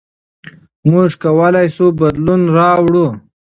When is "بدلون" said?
1.99-2.41